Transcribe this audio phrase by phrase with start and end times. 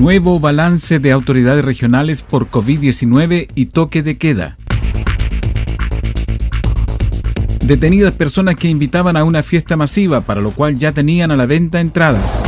[0.00, 4.56] Nuevo balance de autoridades regionales por COVID-19 y toque de queda.
[7.62, 11.44] Detenidas personas que invitaban a una fiesta masiva, para lo cual ya tenían a la
[11.44, 12.40] venta entradas.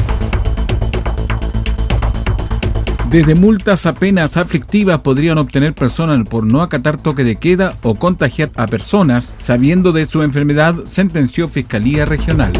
[3.10, 8.50] Desde multas apenas aflictivas podrían obtener personas por no acatar toque de queda o contagiar
[8.56, 12.54] a personas sabiendo de su enfermedad, sentenció Fiscalía Regional.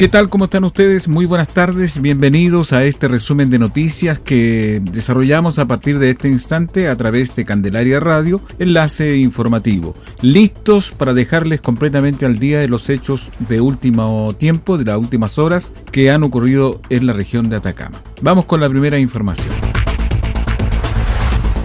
[0.00, 0.30] ¿Qué tal?
[0.30, 1.08] ¿Cómo están ustedes?
[1.08, 2.00] Muy buenas tardes.
[2.00, 7.36] Bienvenidos a este resumen de noticias que desarrollamos a partir de este instante a través
[7.36, 9.92] de Candelaria Radio, enlace informativo.
[10.22, 15.38] Listos para dejarles completamente al día de los hechos de último tiempo, de las últimas
[15.38, 18.02] horas que han ocurrido en la región de Atacama.
[18.22, 19.54] Vamos con la primera información.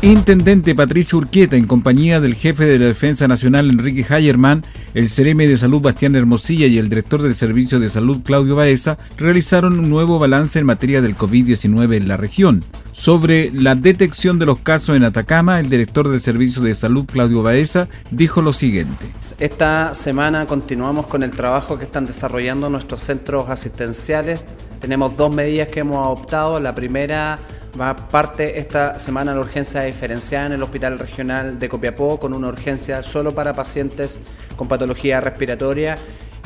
[0.02, 4.64] Intendente Patricio Urquieta, en compañía del jefe de la Defensa Nacional Enrique Hayerman,
[4.96, 8.98] el CRM de Salud Bastián Hermosilla y el director del Servicio de Salud Claudio Baeza
[9.18, 12.64] realizaron un nuevo balance en materia del COVID-19 en la región.
[12.94, 17.44] Sobre la detección de los casos en Atacama, el director del Servicio de Salud Claudio
[17.44, 19.06] Baeza dijo lo siguiente.
[19.38, 24.46] Esta semana continuamos con el trabajo que están desarrollando nuestros centros asistenciales.
[24.80, 26.58] Tenemos dos medidas que hemos adoptado.
[26.62, 27.40] La primera
[27.80, 32.48] Va parte esta semana la urgencia diferenciada en el Hospital Regional de Copiapó con una
[32.48, 34.22] urgencia solo para pacientes
[34.56, 35.98] con patología respiratoria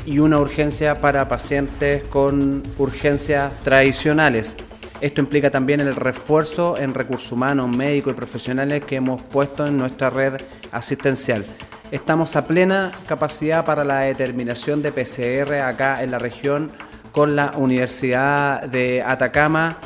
[0.07, 4.55] y una urgencia para pacientes con urgencias tradicionales.
[5.01, 9.77] Esto implica también el refuerzo en recursos humanos, médicos y profesionales que hemos puesto en
[9.77, 10.41] nuestra red
[10.71, 11.45] asistencial.
[11.91, 16.71] Estamos a plena capacidad para la determinación de PCR acá en la región
[17.11, 19.77] con la Universidad de Atacama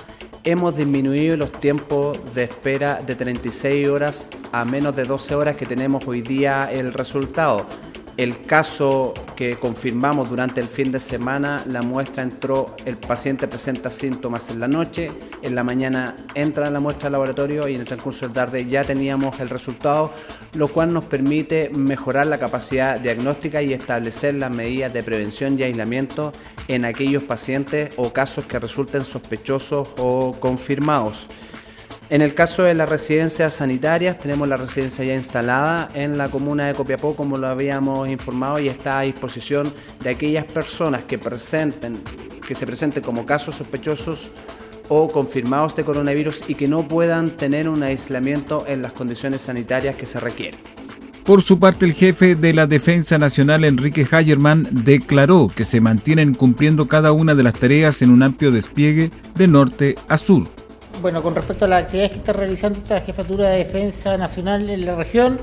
[0.44, 5.66] hemos disminuido los tiempos de espera de 36 horas a menos de 12 horas que
[5.66, 7.66] tenemos hoy día el resultado.
[8.16, 13.90] El caso que confirmamos durante el fin de semana, la muestra entró, el paciente presenta
[13.90, 17.88] síntomas en la noche, en la mañana entra la muestra al laboratorio y en el
[17.88, 20.14] transcurso de tarde ya teníamos el resultado,
[20.56, 25.64] lo cual nos permite mejorar la capacidad diagnóstica y establecer las medidas de prevención y
[25.64, 26.32] aislamiento
[26.68, 31.28] en aquellos pacientes o casos que resulten sospechosos o confirmados.
[32.10, 36.68] En el caso de las residencias sanitarias, tenemos la residencia ya instalada en la comuna
[36.68, 42.04] de Copiapó, como lo habíamos informado, y está a disposición de aquellas personas que presenten,
[42.46, 44.32] que se presenten como casos sospechosos
[44.90, 49.96] o confirmados de coronavirus y que no puedan tener un aislamiento en las condiciones sanitarias
[49.96, 50.60] que se requieren.
[51.24, 56.34] Por su parte, el jefe de la Defensa Nacional, Enrique Hayerman, declaró que se mantienen
[56.34, 60.50] cumpliendo cada una de las tareas en un amplio despliegue de norte a sur.
[61.02, 64.86] Bueno, con respecto a las actividades que está realizando esta Jefatura de Defensa Nacional en
[64.86, 65.38] la región,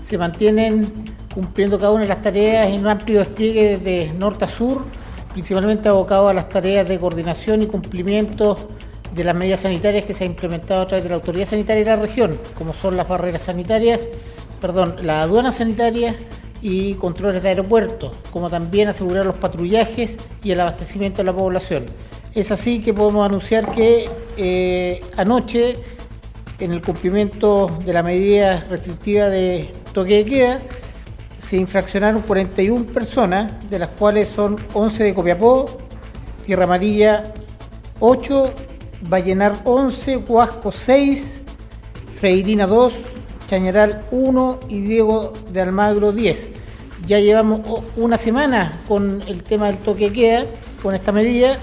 [0.00, 0.92] se mantienen
[1.32, 4.84] cumpliendo cada una de las tareas en un amplio despliegue de norte a sur,
[5.32, 8.68] principalmente abocado a las tareas de coordinación y cumplimiento
[9.14, 11.90] de las medidas sanitarias que se han implementado a través de la Autoridad Sanitaria de
[11.90, 14.10] la región, como son las barreras sanitarias,
[14.60, 16.16] perdón, las aduanas sanitarias
[16.60, 21.84] y controles de aeropuertos, como también asegurar los patrullajes y el abastecimiento de la población.
[22.34, 25.76] Es así que podemos anunciar que eh, anoche,
[26.58, 30.60] en el cumplimiento de la medida restrictiva de toque de queda,
[31.38, 35.78] se infraccionaron 41 personas, de las cuales son 11 de Copiapó,
[36.44, 37.32] Tierra Amarilla
[38.00, 38.52] 8,
[39.08, 41.42] Vallenar 11, Huasco 6,
[42.16, 42.94] Freirina 2,
[43.46, 46.48] Chañaral 1 y Diego de Almagro 10.
[47.06, 47.60] Ya llevamos
[47.94, 50.46] una semana con el tema del toque de queda,
[50.82, 51.58] con esta medida,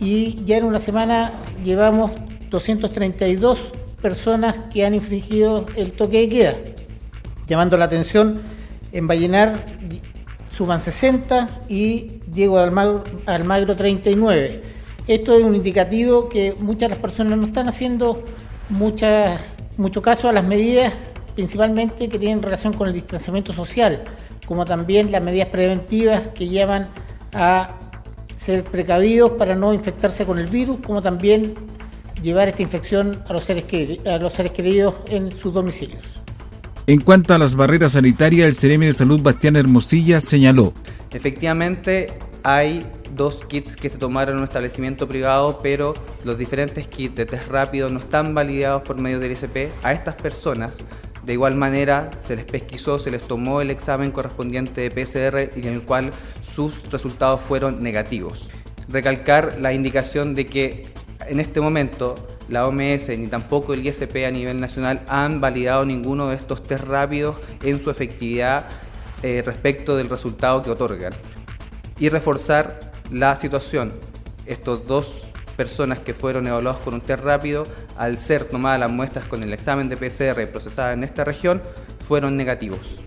[0.00, 1.30] y ya en una semana
[1.62, 2.12] llevamos
[2.50, 3.58] 232
[4.00, 6.54] personas que han infringido el toque de queda.
[7.46, 8.42] Llamando la atención,
[8.92, 9.64] en Vallenar
[10.50, 14.62] suman 60 y Diego Almagro, Almagro 39.
[15.06, 18.24] Esto es un indicativo que muchas de las personas no están haciendo
[18.70, 19.38] mucha,
[19.76, 24.02] mucho caso a las medidas, principalmente que tienen relación con el distanciamiento social,
[24.46, 26.86] como también las medidas preventivas que llevan
[27.32, 27.78] a
[28.44, 31.54] ser precavidos para no infectarse con el virus, como también
[32.22, 33.64] llevar esta infección a los seres,
[34.06, 36.02] a los seres queridos en sus domicilios.
[36.86, 40.74] En cuanto a las barreras sanitarias, el Ceremi de Salud Bastián Hermosilla señaló.
[41.10, 42.08] Efectivamente,
[42.42, 45.94] hay dos kits que se tomaron en un establecimiento privado, pero
[46.24, 49.70] los diferentes kits de test rápido no están validados por medio del ISP.
[49.82, 50.76] A estas personas,
[51.24, 55.66] de igual manera, se les pesquisó, se les tomó el examen correspondiente de PCR y
[55.66, 56.10] en el cual
[56.42, 58.50] sus resultados fueron negativos.
[58.88, 60.88] Recalcar la indicación de que
[61.26, 62.14] en este momento
[62.48, 66.84] la OMS ni tampoco el ISP a nivel nacional han validado ninguno de estos test
[66.84, 68.66] rápidos en su efectividad
[69.22, 71.14] eh, respecto del resultado que otorgan.
[71.98, 73.94] Y reforzar la situación.
[74.44, 75.26] Estos dos
[75.56, 77.64] personas que fueron evaluados con un test rápido,
[77.96, 81.62] al ser tomadas las muestras con el examen de PCR procesada en esta región,
[82.06, 83.00] fueron negativos.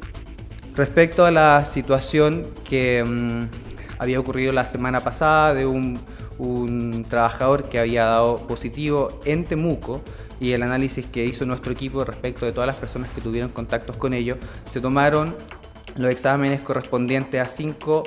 [0.76, 6.00] Respecto a la situación que mm, había ocurrido la semana pasada de un,
[6.38, 10.02] un trabajador que había dado positivo en Temuco,
[10.40, 13.98] y el análisis que hizo nuestro equipo respecto de todas las personas que tuvieron contactos
[13.98, 14.38] con ellos,
[14.72, 15.36] se tomaron
[15.96, 18.04] los exámenes correspondientes a cinco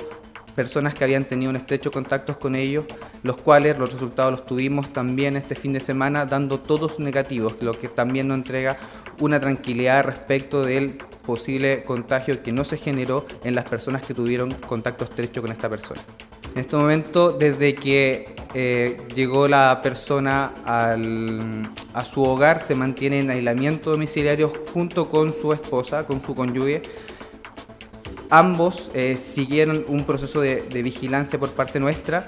[0.55, 2.85] personas que habían tenido un estrecho contacto con ellos,
[3.23, 7.77] los cuales los resultados los tuvimos también este fin de semana dando todos negativos, lo
[7.77, 8.77] que también nos entrega
[9.19, 14.51] una tranquilidad respecto del posible contagio que no se generó en las personas que tuvieron
[14.51, 16.01] contacto estrecho con esta persona.
[16.53, 23.29] En este momento, desde que eh, llegó la persona a su hogar, se mantiene en
[23.29, 26.81] aislamiento domiciliario junto con su esposa, con su cónyuge,
[28.31, 32.27] Ambos eh, siguieron un proceso de, vigilancia por parte nuestra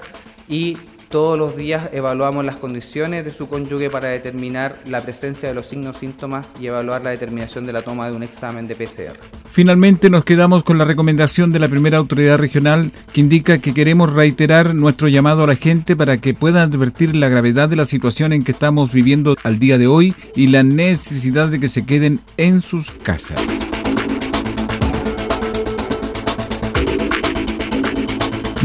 [0.50, 0.76] y
[1.08, 5.66] todos los días evaluamos las condiciones de su cónyuge para determinar la presencia de los
[5.66, 9.16] signos síntomas y evaluar la determinación de la toma de un examen de PCR.
[9.48, 14.12] Finalmente nos quedamos con la recomendación de la primera autoridad regional que indica que queremos
[14.12, 18.34] reiterar nuestro llamado a la gente para que puedan advertir la gravedad de la situación
[18.34, 22.20] en que estamos viviendo al día de hoy y la necesidad de que se queden
[22.36, 23.63] en sus casas.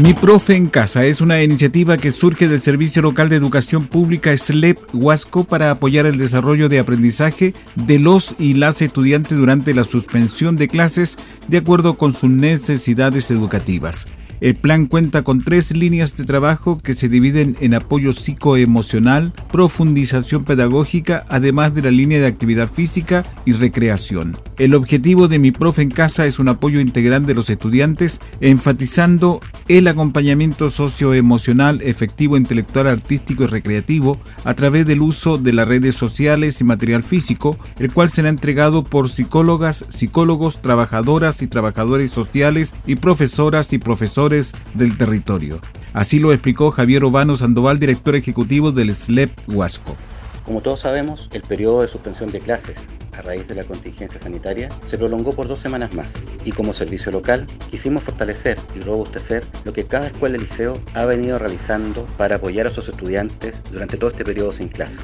[0.02, 4.34] Mi Profe en Casa es una iniciativa que surge del Servicio Local de Educación Pública
[4.34, 9.84] SLEP Huasco para apoyar el desarrollo de aprendizaje de los y las estudiantes durante la
[9.84, 11.18] suspensión de clases
[11.48, 14.06] de acuerdo con sus necesidades educativas.
[14.40, 20.44] El plan cuenta con tres líneas de trabajo que se dividen en apoyo psicoemocional, profundización
[20.44, 24.38] pedagógica, además de la línea de actividad física y recreación.
[24.58, 29.40] El objetivo de Mi Profe en Casa es un apoyo integral de los estudiantes, enfatizando
[29.68, 35.96] el acompañamiento socioemocional, efectivo, intelectual, artístico y recreativo a través del uso de las redes
[35.96, 42.74] sociales y material físico, el cual será entregado por psicólogas, psicólogos, trabajadoras y trabajadores sociales
[42.86, 45.60] y profesoras y profesores del territorio.
[45.92, 49.96] Así lo explicó Javier Obano Sandoval, director ejecutivo del SLEP Huasco.
[50.44, 54.68] Como todos sabemos, el periodo de suspensión de clases a raíz de la contingencia sanitaria
[54.86, 59.72] se prolongó por dos semanas más y como servicio local quisimos fortalecer y robustecer lo
[59.72, 64.10] que cada escuela y liceo ha venido realizando para apoyar a sus estudiantes durante todo
[64.10, 64.98] este periodo sin clase.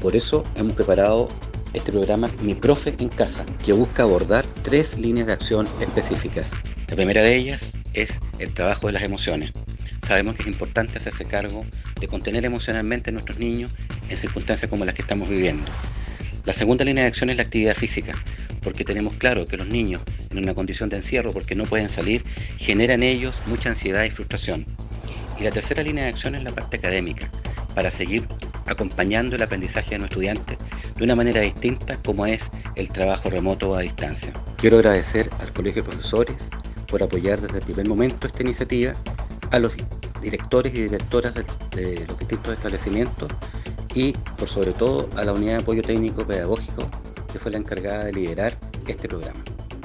[0.00, 1.28] Por eso hemos preparado
[1.72, 6.50] este programa Mi Profe en Casa, que busca abordar tres líneas de acción específicas.
[6.90, 7.62] La primera de ellas
[7.94, 9.52] es el trabajo de las emociones.
[10.04, 11.64] Sabemos que es importante hacerse cargo
[12.00, 13.70] de contener emocionalmente a nuestros niños
[14.08, 15.70] en circunstancias como las que estamos viviendo.
[16.44, 18.20] La segunda línea de acción es la actividad física,
[18.60, 22.24] porque tenemos claro que los niños en una condición de encierro porque no pueden salir
[22.58, 24.66] generan ellos mucha ansiedad y frustración.
[25.38, 27.30] Y la tercera línea de acción es la parte académica,
[27.76, 28.24] para seguir
[28.66, 30.58] acompañando el aprendizaje de nuestros estudiantes
[30.96, 34.32] de una manera distinta como es el trabajo remoto a distancia.
[34.56, 36.50] Quiero agradecer al Colegio de Profesores,
[36.90, 38.94] por apoyar desde el primer momento esta iniciativa,
[39.50, 39.76] a los
[40.20, 43.28] directores y directoras de, los distintos establecimientos
[43.94, 46.88] y por sobre todo a la unidad de apoyo técnico pedagógico
[47.32, 48.54] que fue la encargada de liderar
[48.86, 49.40] este programa.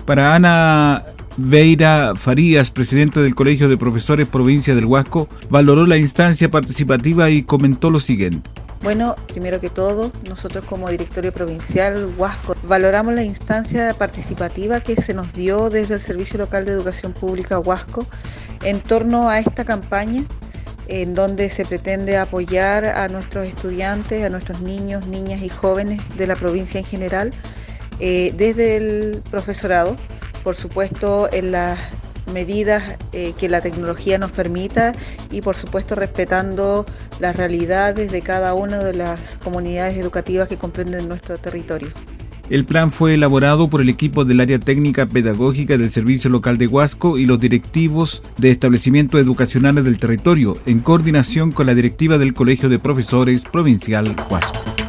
[0.06, 1.06] Para Ana
[1.38, 7.44] Veira Farías, presidente del Colegio de Profesores Provincia del Huasco, valoró la instancia participativa y
[7.44, 8.50] comentó lo siguiente.
[8.86, 15.16] Bueno, primero que todo, nosotros como directorio provincial Huasco valoramos la instancia participativa que se
[15.16, 18.06] nos dio desde el Servicio Local de Educación Pública Huasco
[18.62, 20.24] en torno a esta campaña
[20.88, 26.28] en donde se pretende apoyar a nuestros estudiantes, a nuestros niños, niñas y jóvenes de
[26.28, 27.32] la provincia en general,
[28.00, 29.96] eh, desde el profesorado,
[30.44, 31.80] por supuesto en las
[32.32, 34.94] medidas eh, que la tecnología nos permita
[35.32, 36.86] y por supuesto respetando
[37.20, 41.92] las realidades de cada una de las comunidades educativas que comprenden nuestro territorio.
[42.50, 46.68] El plan fue elaborado por el equipo del área técnica pedagógica del Servicio Local de
[46.68, 52.36] Huasco y los directivos de establecimientos educacionales del territorio, en coordinación con la directiva del
[52.36, 54.85] Colegio de Profesores Provincial Huasco.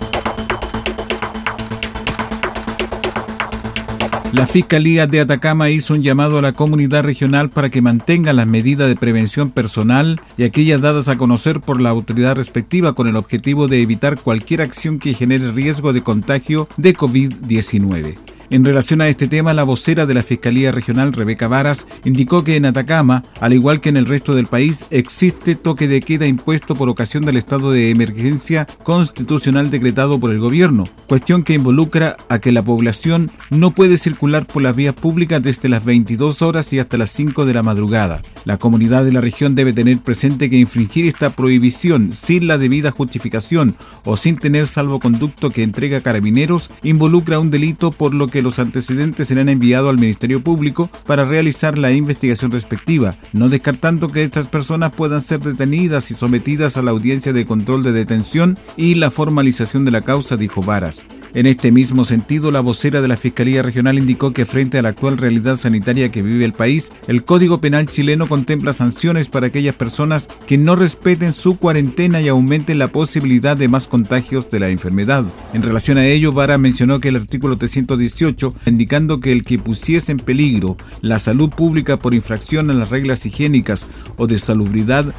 [4.33, 8.47] La Fiscalía de Atacama hizo un llamado a la comunidad regional para que mantenga las
[8.47, 13.17] medidas de prevención personal y aquellas dadas a conocer por la autoridad respectiva con el
[13.17, 18.36] objetivo de evitar cualquier acción que genere riesgo de contagio de COVID-19.
[18.49, 22.55] En relación a este tema, la vocera de la Fiscalía Regional, Rebeca Varas, indicó que
[22.55, 26.77] en Atacama, al igual que en el resto del país, existe toque de queda impuesto
[26.77, 32.39] por ocasión del estado de emergencia constitucional decretado por el gobierno, cuestión que involucra a
[32.39, 36.79] que la población no puede circular por las vías públicas desde las 22 horas y
[36.79, 38.23] hasta las 5 de la madrugada.
[38.45, 42.93] La comunidad de la región debe tener presente que infringir esta prohibición sin la debida
[42.93, 43.75] justificación
[44.05, 48.59] o sin tener salvoconducto que entrega carabineros involucra un delito por lo que que los
[48.59, 54.47] antecedentes serán enviados al Ministerio Público para realizar la investigación respectiva, no descartando que estas
[54.47, 59.11] personas puedan ser detenidas y sometidas a la audiencia de control de detención y la
[59.11, 61.07] formalización de la causa, dijo Varas.
[61.37, 64.89] En este mismo sentido, la vocera de la Fiscalía Regional indicó que frente a la
[64.91, 69.75] actual realidad sanitaria que vive el país, el Código Penal chileno contempla sanciones para aquellas
[69.75, 74.71] personas que no respeten su cuarentena y aumenten la posibilidad de más contagios de la
[74.71, 75.25] enfermedad.
[75.53, 78.26] En relación a ello, Vara mencionó que el artículo 318,
[78.67, 83.25] indicando que el que pusiese en peligro la salud pública por infracción a las reglas
[83.27, 85.15] higiénicas o de salubridad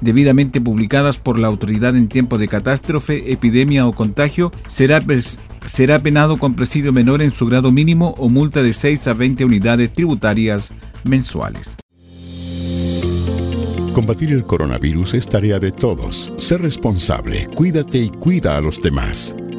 [0.00, 5.00] debidamente publicadas por la autoridad en tiempo de catástrofe, epidemia o contagio, será
[5.64, 9.44] será penado con presidio menor en su grado mínimo o multa de 6 a 20
[9.44, 10.72] unidades tributarias
[11.04, 11.76] mensuales.
[13.94, 16.32] Combatir el coronavirus es tarea de todos.
[16.36, 19.36] Sé responsable, cuídate y cuida a los demás.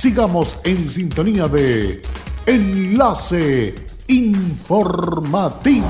[0.00, 2.00] sigamos en sintonía de
[2.46, 3.74] Enlace
[4.08, 5.84] Informativo.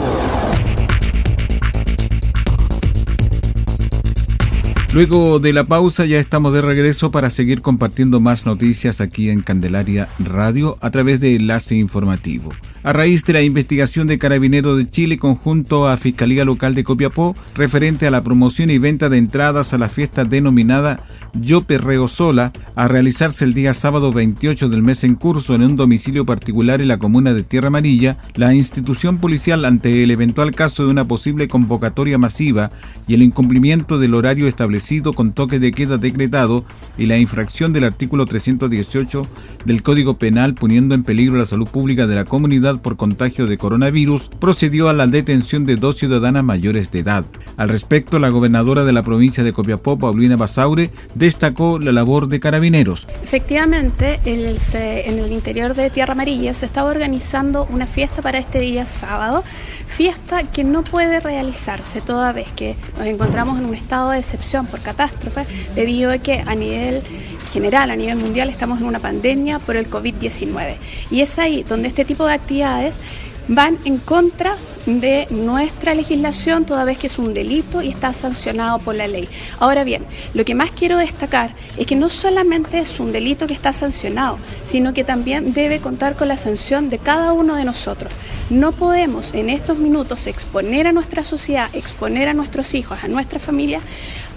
[4.93, 9.43] Luego de la pausa ya estamos de regreso para seguir compartiendo más noticias aquí en
[9.43, 12.51] Candelaria Radio a través de Enlace Informativo
[12.83, 17.37] a raíz de la investigación de Carabineros de Chile conjunto a Fiscalía Local de Copiapó
[17.55, 22.53] referente a la promoción y venta de entradas a la fiesta denominada Yo Perreo Sola,
[22.75, 26.89] a realizarse el día sábado 28 del mes en curso en un domicilio particular en
[26.89, 31.49] la comuna de Tierra Amarilla, la institución policial ante el eventual caso de una posible
[31.49, 32.71] convocatoria masiva
[33.07, 36.65] y el incumplimiento del horario establecido con toque de queda decretado
[36.97, 39.27] y la infracción del artículo 318
[39.67, 43.59] del Código Penal poniendo en peligro la salud pública de la comunidad por contagio de
[43.59, 47.25] coronavirus, procedió a la detención de dos ciudadanas mayores de edad.
[47.57, 52.41] Al respecto, la gobernadora de la provincia de Copiapó, Paulina Basaure, destacó la labor de
[52.41, 53.09] carabineros.
[53.23, 58.39] Efectivamente, en el, en el interior de Tierra Amarilla se estaba organizando una fiesta para
[58.39, 59.45] este día sábado
[59.91, 64.67] fiesta que no puede realizarse toda vez que nos encontramos en un estado de excepción
[64.67, 67.03] por catástrofe debido a que a nivel
[67.51, 70.77] general, a nivel mundial, estamos en una pandemia por el COVID-19.
[71.11, 72.97] Y es ahí donde este tipo de actividades
[73.49, 78.79] van en contra de nuestra legislación toda vez que es un delito y está sancionado
[78.79, 79.29] por la ley.
[79.59, 83.53] Ahora bien, lo que más quiero destacar es que no solamente es un delito que
[83.53, 88.13] está sancionado, sino que también debe contar con la sanción de cada uno de nosotros.
[88.51, 93.41] No podemos en estos minutos exponer a nuestra sociedad, exponer a nuestros hijos, a nuestra
[93.41, 93.81] familia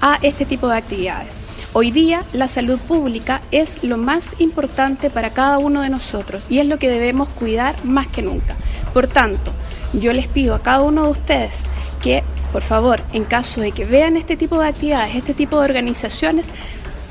[0.01, 1.52] a este tipo de actividades.
[1.75, 6.59] Hoy día la salud pública es lo más importante para cada uno de nosotros y
[6.59, 8.55] es lo que debemos cuidar más que nunca.
[8.93, 9.51] Por tanto,
[9.91, 11.53] yo les pido a cada uno de ustedes
[11.99, 15.65] que, por favor, en caso de que vean este tipo de actividades, este tipo de
[15.65, 16.51] organizaciones,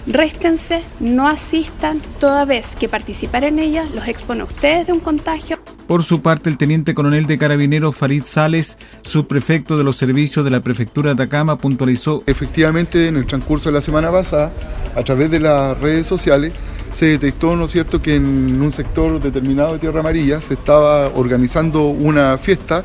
[0.07, 5.01] réstense, no asistan, toda vez que participar en ellas los expone a ustedes de un
[5.01, 5.59] contagio.
[5.87, 10.51] Por su parte, el teniente coronel de carabineros Farid Sales, subprefecto de los servicios de
[10.51, 12.23] la prefectura de Atacama, puntualizó.
[12.27, 14.53] Efectivamente, en el transcurso de la semana pasada,
[14.95, 16.53] a través de las redes sociales,
[16.93, 21.09] se detectó, ¿no es cierto?, que en un sector determinado de Tierra Amarilla se estaba
[21.09, 22.85] organizando una fiesta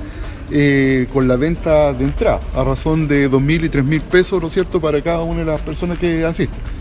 [0.49, 4.53] eh, con la venta de entrada, a razón de 2.000 y 3.000 pesos, ¿no es
[4.53, 6.76] cierto?, para cada una de las personas que asisten.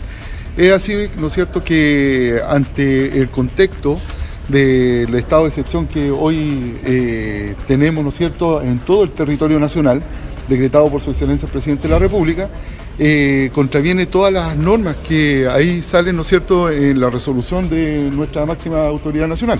[0.57, 3.99] Es así, ¿no es cierto?, que ante el contexto
[4.47, 9.59] del estado de excepción que hoy eh, tenemos, ¿no es cierto?, en todo el territorio
[9.59, 10.01] nacional,
[10.49, 12.49] decretado por su excelencia el presidente de la República,
[12.97, 18.09] eh, contraviene todas las normas que ahí salen, ¿no es cierto?, en la resolución de
[18.11, 19.59] nuestra máxima autoridad nacional.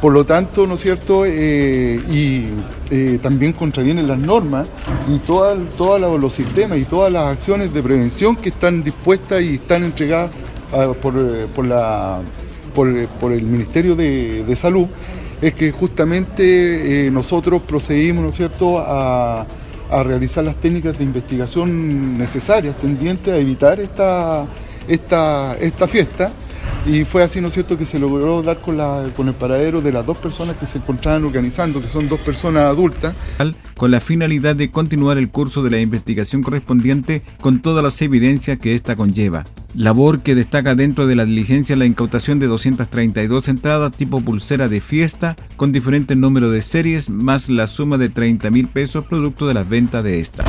[0.00, 1.24] Por lo tanto, ¿no es cierto?
[1.26, 2.46] Eh, y
[2.90, 4.66] eh, también contravienen las normas
[5.06, 5.58] y todos
[6.18, 10.30] los sistemas y todas las acciones de prevención que están dispuestas y están entregadas
[10.72, 12.20] ah, por, la,
[12.74, 14.86] por, el Ministerio de, Salud,
[15.42, 19.46] es que justamente eh, nosotros procedimos, ¿no es cierto?, a,
[20.04, 24.46] realizar las técnicas de investigación necesarias, tendientes a evitar esta
[25.88, 26.30] fiesta
[26.86, 29.80] y fue así, ¿no es cierto?, que se logró dar con, la, con el paradero
[29.80, 33.14] de las dos personas que se encontraban organizando, que son dos personas adultas.
[33.76, 38.58] Con la finalidad de continuar el curso de la investigación correspondiente con todas las evidencias
[38.58, 39.44] que ésta conlleva.
[39.74, 44.80] Labor que destaca dentro de la diligencia la incautación de 232 entradas tipo pulsera de
[44.80, 49.54] fiesta con diferentes números de series más la suma de 30 mil pesos producto de
[49.54, 50.48] las ventas de estas.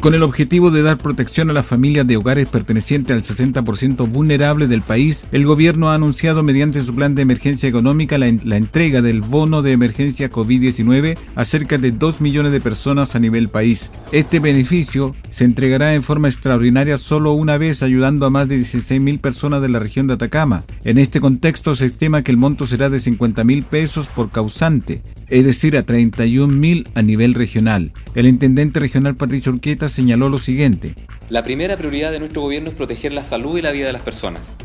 [0.00, 4.68] Con el objetivo de dar protección a las familias de hogares pertenecientes al 60% vulnerable
[4.68, 9.22] del país, el gobierno ha anunciado mediante su plan de emergencia económica la, entrega del
[9.22, 13.90] bono de emergencia COVID-19 a cerca de 2 millones de personas a nivel país.
[14.12, 19.00] Este beneficio se entregará en forma extraordinaria solo una vez ayudando a más de 16
[19.00, 20.62] mil personas de la región de Atacama.
[20.84, 25.02] En este contexto se estima que el monto será de 50 mil pesos por causante,
[25.30, 27.92] es decir, a 31.000 a nivel regional.
[28.14, 30.94] El intendente regional Patricio Urqueta señaló lo siguiente.
[31.28, 34.02] La primera prioridad de nuestro gobierno es proteger la salud y la vida de las
[34.02, 34.56] personas.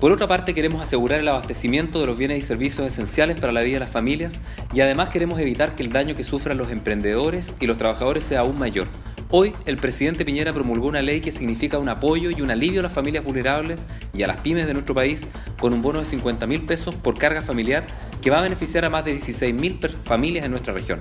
[0.00, 3.62] Por otra parte, queremos asegurar el abastecimiento de los bienes y servicios esenciales para la
[3.62, 4.40] vida de las familias
[4.72, 8.40] y además queremos evitar que el daño que sufran los emprendedores y los trabajadores sea
[8.40, 8.86] aún mayor.
[9.30, 12.84] Hoy, el presidente Piñera promulgó una ley que significa un apoyo y un alivio a
[12.84, 15.26] las familias vulnerables y a las pymes de nuestro país
[15.60, 17.84] con un bono de 50 mil pesos por carga familiar
[18.22, 21.00] que va a beneficiar a más de 16.000 familias en nuestra región.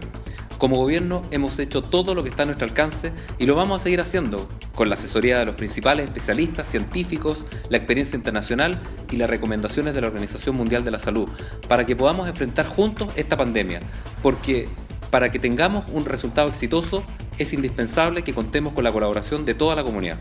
[0.57, 3.83] Como gobierno hemos hecho todo lo que está a nuestro alcance y lo vamos a
[3.85, 8.77] seguir haciendo con la asesoría de los principales especialistas, científicos, la experiencia internacional
[9.09, 11.29] y las recomendaciones de la Organización Mundial de la Salud
[11.69, 13.79] para que podamos enfrentar juntos esta pandemia.
[14.21, 14.67] Porque
[15.11, 17.05] para que tengamos un resultado exitoso
[17.37, 20.17] es indispensable que contemos con la colaboración de toda la comunidad.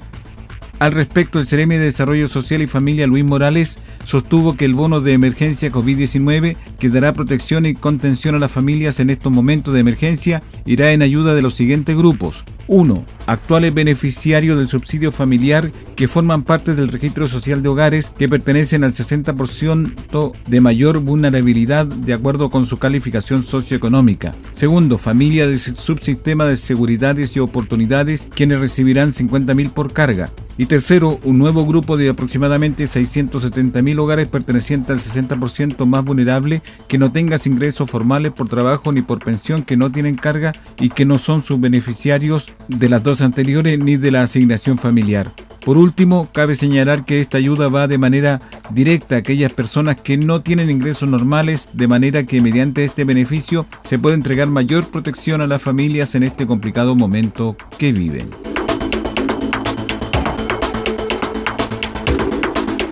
[0.79, 5.01] Al respecto, el Ceremi de Desarrollo Social y Familia Luis Morales sostuvo que el bono
[5.01, 9.81] de emergencia COVID-19, que dará protección y contención a las familias en estos momentos de
[9.81, 12.45] emergencia, irá en ayuda de los siguientes grupos.
[12.69, 13.05] 1.
[13.27, 18.85] Actuales beneficiarios del subsidio familiar que forman parte del registro social de hogares que pertenecen
[18.85, 24.33] al 60% de mayor vulnerabilidad de acuerdo con su calificación socioeconómica.
[24.53, 30.31] Segundo, familias del subsistema de seguridades y oportunidades quienes recibirán 50.000 por carga.
[30.59, 36.98] Y tercero, un nuevo grupo de aproximadamente 670.000 hogares pertenecientes al 60% más vulnerable que
[36.98, 41.04] no tengas ingresos formales por trabajo ni por pensión que no tienen carga y que
[41.04, 45.32] no son sus beneficiarios de las dos anteriores ni de la asignación familiar.
[45.66, 50.16] Por último, cabe señalar que esta ayuda va de manera directa a aquellas personas que
[50.16, 55.40] no tienen ingresos normales, de manera que mediante este beneficio se puede entregar mayor protección
[55.40, 58.56] a las familias en este complicado momento que viven.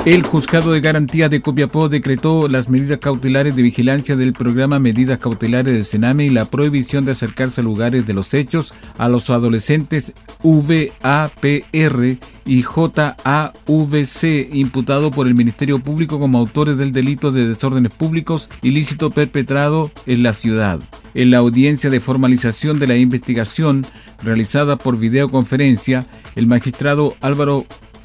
[0.04, 5.18] El juzgado de garantía de Copiapó decretó las medidas cautelares de vigilancia del programa Medidas
[5.18, 9.30] Cautelares del Sename y la prohibición de acercarse a lugares de los hechos a los
[9.30, 10.12] adolescentes
[10.42, 18.50] VAPR y JAVC imputados por el Ministerio Público como autores del delito de desórdenes públicos
[18.60, 20.80] ilícito perpetrado en la ciudad.
[21.14, 23.86] En la audiencia de formalización de la investigación
[24.22, 26.04] realizada por videoconferencia,
[26.36, 27.64] el magistrado Álvaro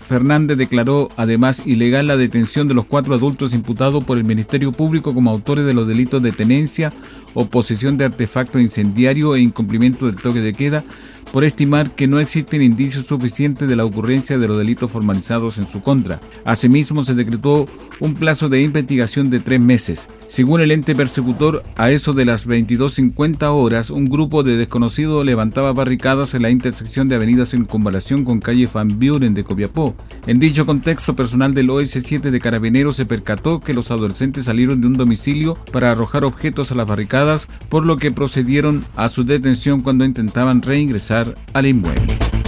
[0.09, 5.13] Fernández declaró además ilegal la detención de los cuatro adultos imputados por el Ministerio Público
[5.13, 6.91] como autores de los delitos de tenencia
[7.35, 10.83] o posesión de artefacto incendiario e incumplimiento del toque de queda
[11.31, 15.67] por estimar que no existen indicios suficientes de la ocurrencia de los delitos formalizados en
[15.67, 16.19] su contra.
[16.43, 17.67] Asimismo, se decretó
[17.99, 20.09] un plazo de investigación de tres meses.
[20.27, 25.73] Según el ente persecutor, a eso de las 22.50 horas, un grupo de desconocidos levantaba
[25.73, 29.95] barricadas en la intersección de Avenida Circunvalación con calle Van Buren de Copiapó.
[30.27, 34.87] En dicho contexto, personal del OS7 de Carabineros se percató que los adolescentes salieron de
[34.87, 39.81] un domicilio para arrojar objetos a las barricadas, por lo que procedieron a su detención
[39.81, 42.38] cuando intentaban reingresar al inmueble.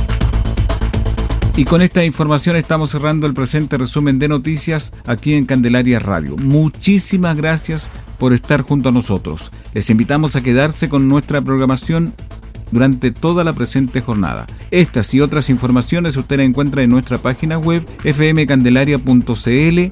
[1.55, 6.37] Y con esta información estamos cerrando el presente resumen de noticias aquí en Candelaria Radio.
[6.37, 9.51] Muchísimas gracias por estar junto a nosotros.
[9.73, 12.13] Les invitamos a quedarse con nuestra programación
[12.71, 14.47] durante toda la presente jornada.
[14.71, 19.91] Estas y otras informaciones usted las encuentra en nuestra página web fmcandelaria.cl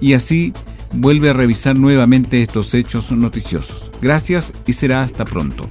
[0.00, 0.54] y así
[0.94, 3.90] vuelve a revisar nuevamente estos hechos noticiosos.
[4.00, 5.68] Gracias y será hasta pronto.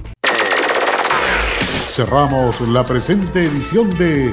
[1.88, 4.32] Cerramos la presente edición de